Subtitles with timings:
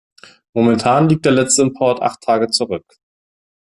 [0.55, 2.95] Momentan liegt der letzte Import acht Tage zurück.